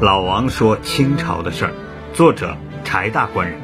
[0.00, 1.74] 老王说清朝的事儿，
[2.12, 3.60] 作者柴大官人。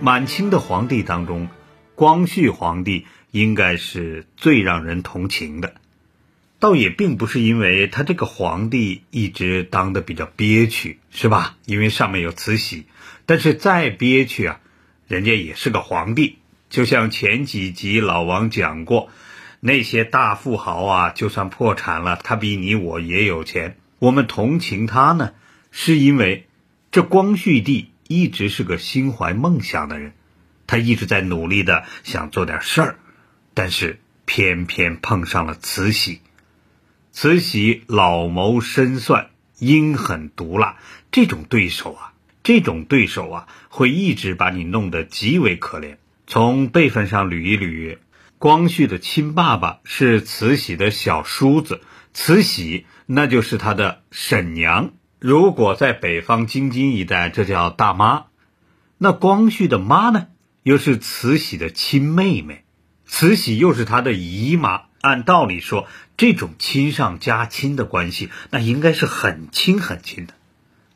[0.00, 1.48] 满清的皇帝当中，
[1.94, 5.72] 光绪皇帝应该是最让人同情的。
[6.58, 11.56] 倒也并不是因为他这个皇帝一直当的比较憋屈，是吧？
[11.64, 12.84] 因为上面有慈禧，
[13.24, 14.60] 但是再憋屈啊，
[15.08, 16.36] 人家也是个皇帝。
[16.68, 19.08] 就像前几集老王讲过，
[19.60, 23.76] 那些大富豪啊，就算破产了，他比你我也有钱。
[23.98, 25.32] 我们同情他呢，
[25.70, 26.48] 是因为
[26.90, 30.14] 这光绪帝一直是个心怀梦想的人，
[30.66, 32.98] 他一直在努力的想做点事儿，
[33.52, 36.22] 但是偏偏碰上了慈禧。
[37.12, 40.76] 慈禧老谋深算、阴狠毒辣，
[41.10, 45.96] 这种对手啊，这种对手啊，会一直把你弄得极为可怜。
[46.26, 47.98] 从辈分上捋一捋，
[48.40, 51.82] 光绪的亲爸爸是慈禧的小叔子，
[52.14, 54.92] 慈禧那就是他的婶娘。
[55.18, 58.28] 如果在北方京津一带，这叫大妈。
[58.96, 60.28] 那光绪的妈呢，
[60.62, 62.64] 又是慈禧的亲妹妹，
[63.04, 64.84] 慈禧又是他的姨妈。
[65.02, 65.86] 按道理说，
[66.16, 70.32] 这种亲上加亲的关系，那应该是很亲很亲的。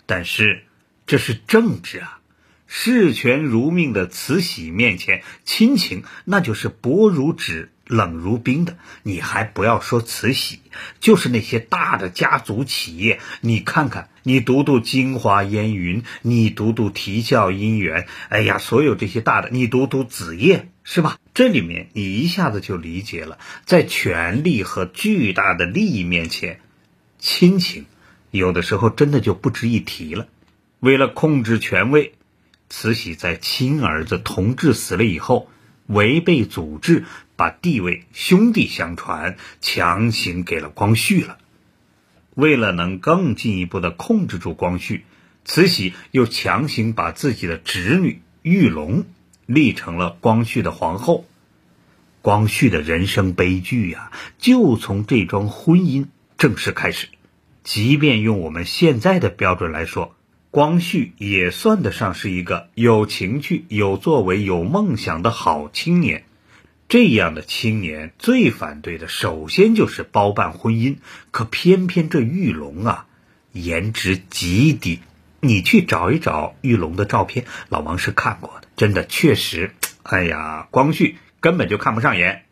[0.07, 0.65] 但是
[1.05, 2.21] 这是政治啊，
[2.67, 8.77] 视权如命的慈禧面前，亲情那就是薄如纸、冷如冰的。
[9.03, 10.61] 你还不要说慈禧，
[11.01, 20.69] 就是那些大的家族企业，你看看，你读读京华烟云，你读读啼笑姻缘，哎呀，所有这些大的，你读读子夜。
[20.87, 21.17] 是吧？
[21.33, 26.61] 这里面你一下子就理解了，在权力和巨大的利益面前，
[27.19, 27.87] 亲情
[28.31, 30.29] 有的时候真的就不值一提了。
[30.81, 32.13] 为了控制权位，
[32.77, 35.49] 慈禧在亲儿子同治死了以后，
[35.87, 37.05] 违背祖制，
[37.37, 41.39] 把地位兄弟相传强行给了光绪了。
[42.35, 45.05] 为了能更进一步的控制住光绪，
[45.45, 49.05] 慈禧又强行把自己的侄女玉龙。
[49.47, 51.27] 立成了光绪的皇后，
[52.23, 56.07] 光绪的人生悲剧呀，就从这桩婚姻
[56.39, 57.07] 正式开始。
[57.63, 60.17] 即便用我们现在的标准来说，
[60.55, 66.23] 光绪也算得上是一个有情趣、有作为、有梦想的好青年。
[66.89, 70.99] 这样的青年最反对的，首先就是包办婚姻。
[71.33, 73.07] 可偏偏这玉龙啊，
[73.51, 75.01] 颜值极低。
[75.41, 78.69] 你去找一找玉龙的照片，老王是看过的。
[78.77, 82.45] 真的确实，哎呀，光绪根本就看不上眼，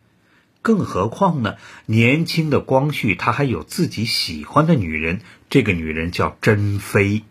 [0.61, 1.55] 更何况呢？
[1.87, 7.23] 年轻的光绪他还有自己喜欢的女人，这个女人叫珍妃。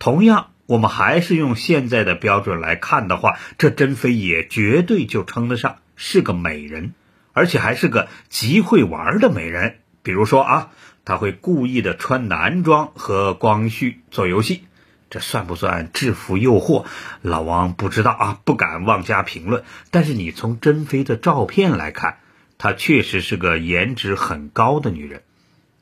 [0.00, 6.94] 同样，我们还是用现在的标准来看的话，这珍妃也绝对就称得上是个美人，
[7.34, 9.76] 而且还是个极会玩的美人。
[10.02, 10.70] 比如说啊，
[11.04, 14.64] 她会故意的穿男装和光绪做游戏。
[15.10, 16.86] 这算不算制服诱惑？
[17.20, 19.64] 老王不知道啊，不敢妄加评论。
[19.90, 22.20] 但是你从珍妃的照片来看，
[22.56, 25.22] 她确实是个颜值很高的女人。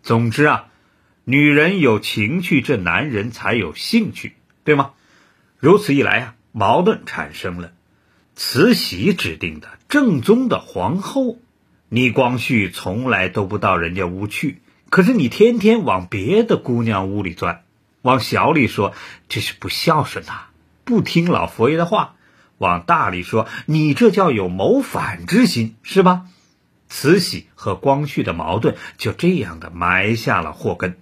[0.03, 0.65] 总之啊，
[1.31, 4.33] 女人有情趣，这男人才有兴趣，
[4.65, 4.93] 对吗？
[5.59, 7.73] 如此一来啊，矛盾产生了。
[8.35, 11.37] 慈禧指定的正宗的皇后，
[11.91, 17.63] 你光绪从来都不到人家屋去，可是你天天往别的姑娘屋里钻。
[18.01, 18.95] 往小里说，
[19.29, 20.47] 这是不孝顺呐，
[20.85, 22.15] 不听老佛爷的话；
[22.57, 26.25] 往大里说，你这叫有谋反之心，是吧？
[26.89, 30.97] 慈禧和光绪的矛盾就这样的埋下了祸根。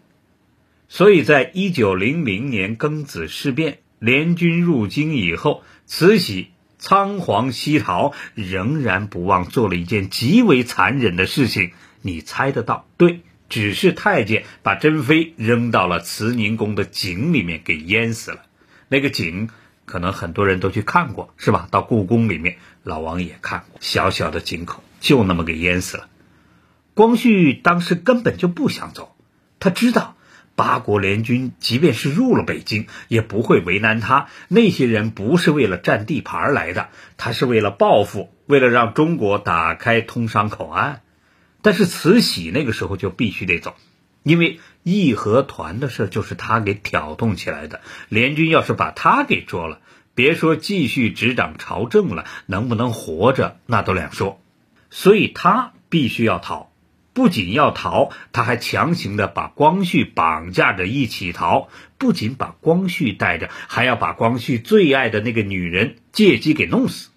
[0.89, 11.73] 所以在一九零零年庚子事变，联军入京以后，慈禧仓皇西逃，仍然不忘做了一件极为残忍的事情。
[12.03, 12.87] 你猜得到？
[12.97, 13.21] 对。
[13.49, 18.41] 只是太监把珍妃扔到了慈宁宫的井里面给淹死了。
[18.89, 19.51] 那个井
[19.85, 21.69] 可能很多人都去看过，是吧？
[21.71, 26.09] 到故宫里面，老王也看过，小小的井口就那么给淹死了。
[26.95, 29.15] 光绪当时根本就不想走，
[29.61, 30.16] 他知道
[30.57, 34.27] 八国联军即便是入了北京，也不会为难他。
[34.49, 41.03] 那些人不是为了占地盘来的，他是为了报复，为了让中国打开通商口岸。
[41.63, 43.77] 但是慈禧那个时候就必须得走，
[44.23, 47.81] 因为义和团的事就是他给挑动起来的。
[48.09, 49.81] 联军要是把他给捉了，
[50.15, 54.41] 别说继续执掌朝政了，能不能活着那都两说。
[54.91, 56.71] 所以他必须要逃，
[57.17, 61.71] 不仅要逃，他还强行的把光绪绑架着一起逃。
[61.97, 67.09] 不仅把光绪带着，还要把光绪最爱的那个女人借机给弄死。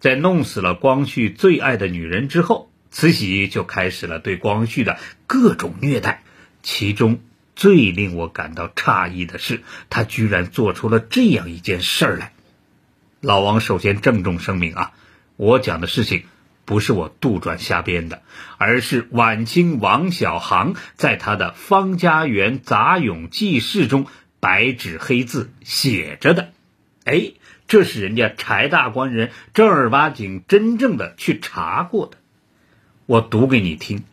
[0.00, 2.70] 在弄死了光绪最爱的女人之后。
[2.90, 6.22] 慈禧就开始了对光绪的各种虐待。
[6.62, 7.18] 其中
[7.56, 12.32] 最令我感到诧异的是，他居然做出了这样一件事儿来。
[13.20, 14.92] 老王首先郑重声明啊，
[15.36, 16.24] 我讲的事情
[16.64, 18.22] 不是我杜撰瞎编的，
[18.58, 24.06] 而是晚清王小航在他的《方家园杂咏记事》中
[24.40, 26.52] 白纸黑字写着的。
[27.04, 27.32] 哎，
[27.68, 32.16] 这是人家柴大官人正儿八经、真正的去查过的。
[33.06, 34.04] 我读给你听：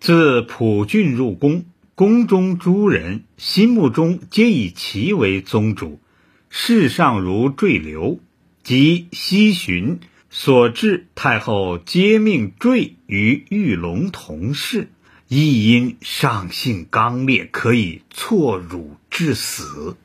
[0.00, 1.64] 自普郡入宫，
[1.94, 6.00] 宫中诸人心目中皆以其为宗主，
[6.48, 8.18] 世上如坠流，
[8.64, 10.00] 及西巡
[10.32, 14.88] 所至，太后皆命坠与玉龙同室，
[15.26, 19.96] 亦因上性刚烈，可以错辱致死。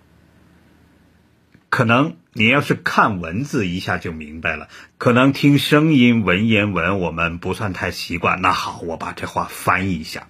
[1.70, 4.68] 可能你要是看文字一下就明白了，
[4.98, 8.42] 可能听声音文言文我们不算太习惯。
[8.42, 10.28] 那好，我把这话翻译一下：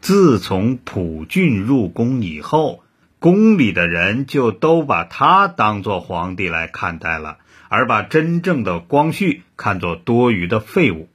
[0.00, 2.84] 自从普郡入宫以后，
[3.18, 7.38] 宫里的人就都把他当做皇帝来看待了，
[7.70, 11.08] 而把真正的光绪看作多余的废物。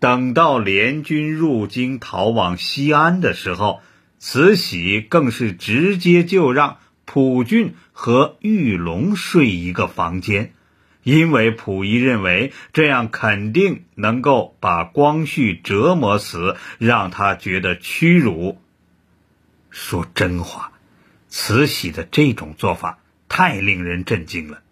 [0.00, 3.80] 等到联军入京逃往西安的时候，
[4.18, 6.78] 慈禧更是直接就让。
[7.04, 10.54] 普俊和玉龙睡一个房间，
[11.02, 18.58] 因为溥仪认为这样肯定能够把光绪折磨死，让他觉得屈辱。
[19.68, 20.72] 说真话，
[21.28, 22.98] 慈禧的这种做法
[23.28, 24.62] 太令人震惊了。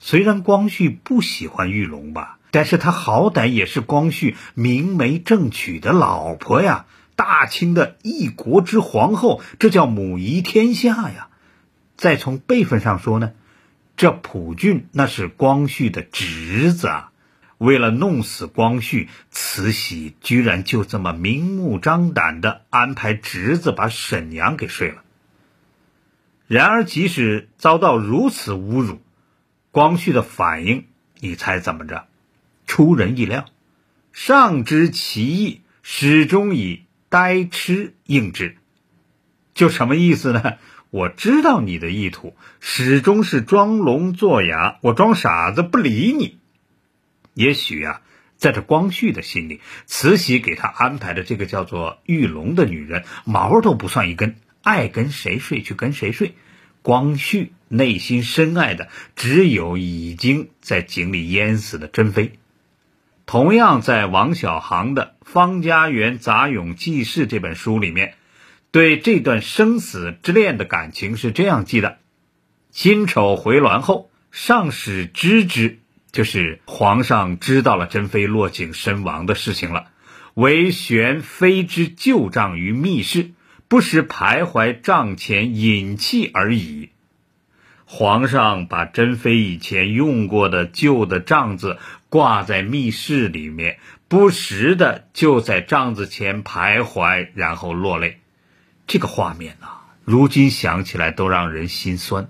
[0.00, 6.86] 虽然光绪不喜欢玉龙吧，但是他好歹也是光绪明媒正娶的老婆呀，
[7.16, 11.28] 大清的一国之皇后，这叫母仪天下呀。
[11.96, 13.32] 再从辈分上说呢，
[13.96, 17.10] 这普俊那是光绪的侄子啊。
[17.58, 25.02] 为了弄死光绪，慈禧居然就这么明目张胆的安排侄子把沈娘给睡了。
[26.46, 29.00] 然而，即使遭到如此侮辱，
[29.70, 30.86] 光绪的反应，
[31.20, 32.06] 你猜怎么着？
[32.66, 33.46] 出人意料，
[34.12, 38.56] 上知其意，始终以呆痴应之。
[39.54, 40.54] 就什么意思呢？
[40.90, 46.38] 我知道你的意图，始终是装聋作哑，我装傻子不理你。
[47.34, 48.00] 也许啊，
[48.36, 56.34] 在这光绪的心里，慈禧给他安排的这个叫做玉龙的女人，毛都不算一根，爱跟谁睡去跟谁睡。
[56.80, 62.32] 光绪内心深爱的只有已经在井里淹死的珍妃。
[63.26, 68.14] 同样，在王小航的《方家园杂咏记事》这本书里面。
[68.70, 71.98] 对这段生死之恋的感情是这样记的：
[72.70, 75.78] 辛丑回銮后，上使知之，
[76.12, 79.86] 就是皇上知道了珍妃落井身亡的事情了，
[80.34, 83.30] 唯悬妃之旧帐于密室，
[83.68, 86.90] 不时徘徊帐前饮泣而已。
[87.90, 91.78] 皇上把珍妃以前用过的旧的帐子
[92.10, 98.20] 挂在密室里面，不时的就在帐子前徘徊，然后落泪。
[98.86, 102.28] 这个画面啊，如今想起来都让人心酸。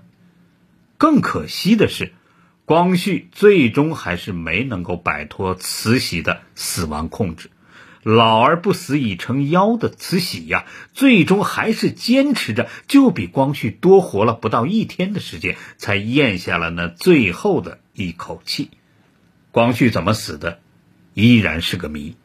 [0.97, 2.13] 更可惜的是，
[2.63, 7.49] 光绪最终还是没能够摆脱慈禧的死亡控制。
[8.03, 18.71] 老而不死已成妖的慈禧呀，最终还是坚持着，就比光绪多活了不到一天的时间，才咽下了那最后的一口气。
[19.51, 20.59] 光绪怎么死的，
[21.13, 22.15] 依然是个谜。